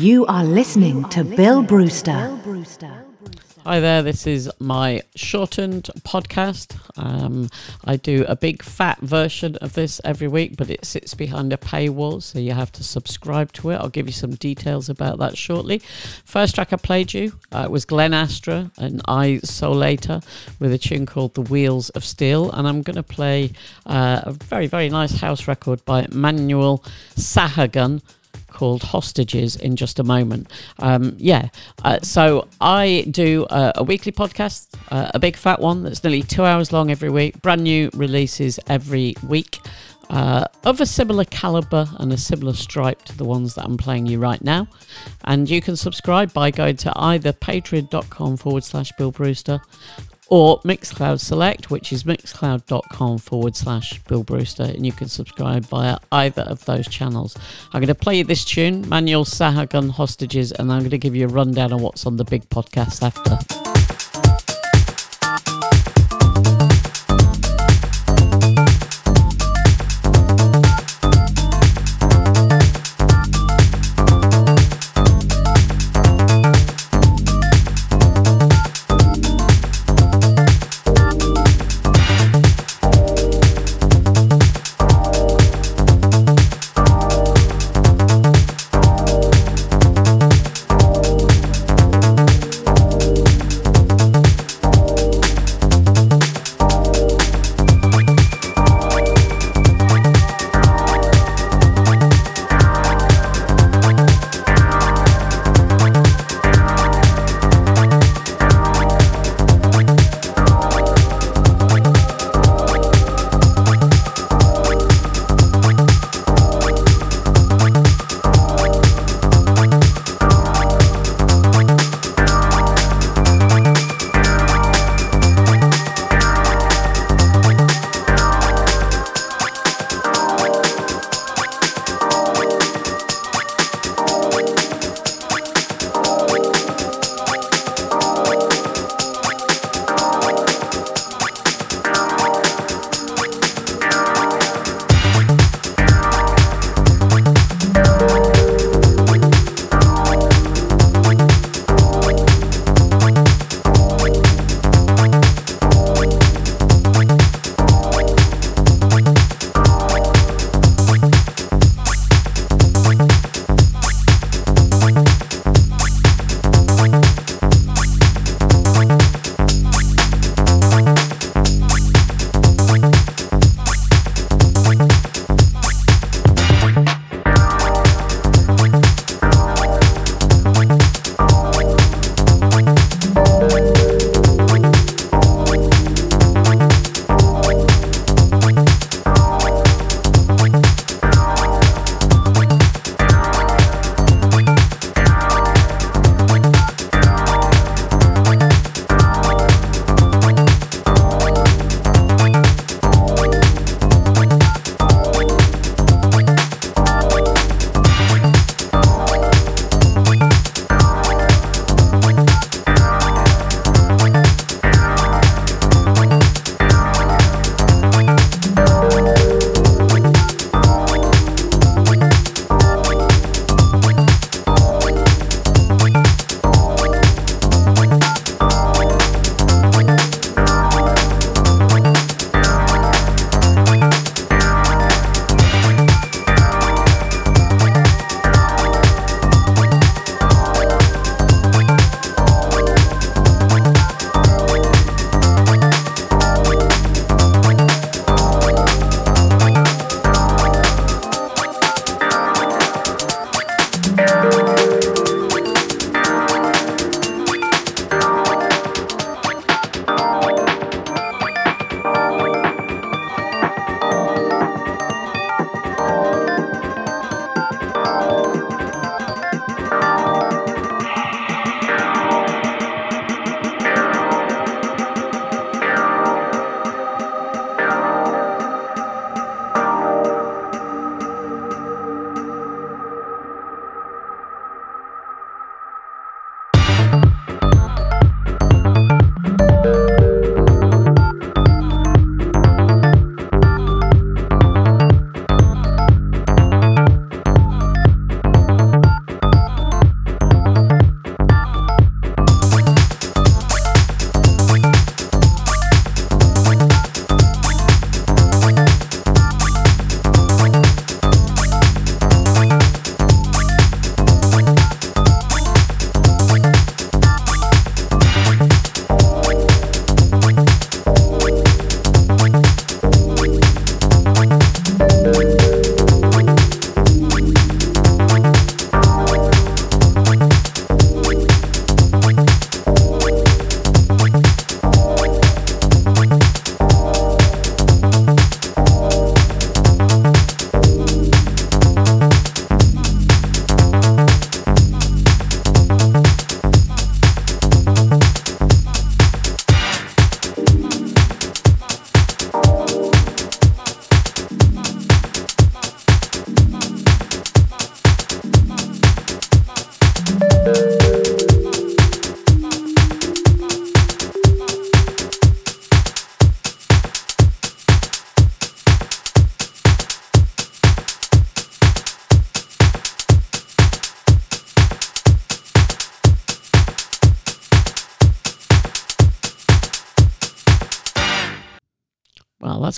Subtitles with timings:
[0.00, 2.36] You are listening to Bill Brewster.
[3.64, 6.76] Hi there, this is my shortened podcast.
[6.98, 7.48] Um,
[7.84, 11.56] I do a big fat version of this every week, but it sits behind a
[11.56, 13.76] paywall, so you have to subscribe to it.
[13.76, 15.78] I'll give you some details about that shortly.
[16.24, 20.20] First track I played you uh, was Glenn Astro and I So Later
[20.58, 23.52] with a tune called The Wheels of Steel, and I'm going to play
[23.86, 26.82] uh, a very, very nice house record by Manuel
[27.16, 28.02] Sahagun
[28.54, 30.50] called Hostages in just a moment.
[30.78, 31.48] Um, yeah,
[31.84, 36.22] uh, so I do a, a weekly podcast, uh, a big fat one that's nearly
[36.22, 39.58] two hours long every week, brand new releases every week.
[40.10, 44.04] Uh, of a similar caliber and a similar stripe to the ones that I'm playing
[44.04, 44.68] you right now.
[45.24, 49.62] And you can subscribe by going to either patreon.com forward slash Bill Brewster
[50.34, 55.98] or Mixcloud Select, which is mixcloud.com forward slash Bill Brewster, and you can subscribe via
[56.10, 57.36] either of those channels.
[57.72, 61.14] I'm going to play you this tune, Manuel Sahagun Hostages, and I'm going to give
[61.14, 63.73] you a rundown on what's on the big podcast after.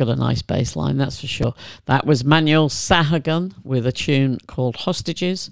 [0.00, 1.52] Got a nice bass line, that's for sure.
[1.84, 5.50] That was Manuel Sahagun with a tune called Hostages.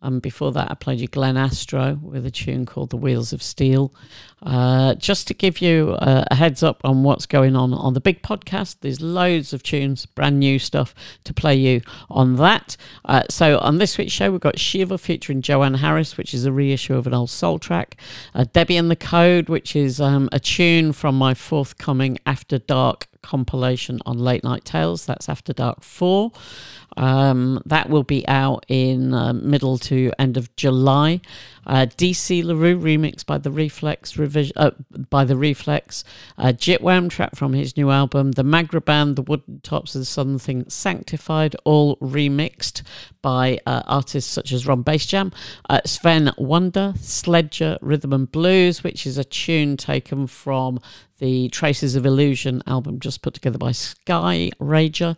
[0.00, 3.42] And before that, I played you Glenn Astro with a tune called The Wheels of
[3.42, 3.92] Steel.
[4.42, 8.00] Uh, just to give you a, a, heads up on what's going on on the
[8.00, 12.78] big podcast, there's loads of tunes, brand new stuff to play you on that.
[13.04, 16.52] Uh, so on this week's show, we've got Shiva featuring Joanne Harris, which is a
[16.52, 17.98] reissue of an old soul track.
[18.34, 23.09] Uh, Debbie and the Code, which is um, a tune from my forthcoming After Dark
[23.22, 25.06] compilation on Late Night Tales.
[25.06, 26.32] That's After Dark 4.
[26.96, 31.20] Um, that will be out in uh, middle to end of July.
[31.66, 34.70] Uh, DC LaRue remixed by the Reflex revision uh,
[35.08, 36.02] by the Reflex.
[36.36, 38.32] Uh, Jitwam track from his new album.
[38.32, 42.82] The Maghreban, The Woodentops, and Something Sanctified, all remixed
[43.22, 45.32] by uh, artists such as Ron Basejam.
[45.68, 50.80] Uh, Sven Wonder, Sledger, Rhythm and Blues, which is a tune taken from
[51.20, 55.16] the Traces of Illusion album just put together by Sky Rager.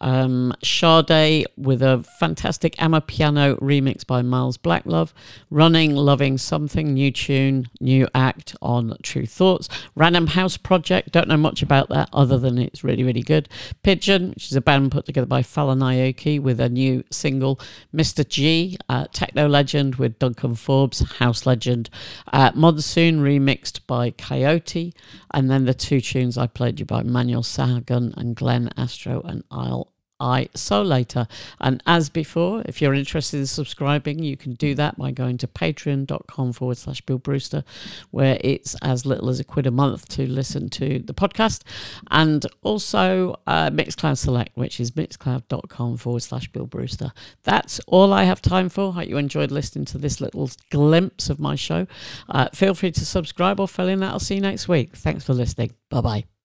[0.00, 5.12] Um, Sade with a fantastic Amapiano remix by Miles Blacklove.
[5.50, 9.68] Running, Loving Something, new tune, new act on True Thoughts.
[9.94, 13.48] Random House Project, don't know much about that other than it's really, really good.
[13.82, 17.60] Pigeon, which is a band put together by Fallon Aoki with a new single.
[17.94, 18.26] Mr.
[18.26, 21.90] G, uh, Techno Legend with Duncan Forbes, House Legend.
[22.32, 24.94] Uh, Monsoon remixed by Coyote.
[25.32, 29.44] And then the two tunes I played you by Manuel Sahagun and Glenn Astro and
[29.50, 29.89] Isle
[30.20, 31.26] I so later.
[31.60, 35.46] And as before, if you're interested in subscribing, you can do that by going to
[35.46, 37.64] patreon.com forward slash Bill Brewster,
[38.10, 41.62] where it's as little as a quid a month to listen to the podcast.
[42.10, 47.12] And also uh, Mixcloud Select, which is mixcloud.com forward slash Bill Brewster.
[47.44, 48.92] That's all I have time for.
[48.92, 51.86] Hope you enjoyed listening to this little glimpse of my show.
[52.28, 54.12] Uh, feel free to subscribe or fill in that.
[54.12, 54.96] I'll see you next week.
[54.96, 55.72] Thanks for listening.
[55.88, 56.39] Bye bye.